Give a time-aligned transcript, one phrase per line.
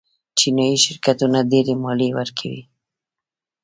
[0.37, 2.61] چینايي شرکتونه ډېرې مالیې ورکوي.